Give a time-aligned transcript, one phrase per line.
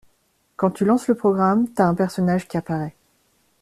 [0.55, 2.95] Quand tu lances le programme, t'as un personnage qui apparaît.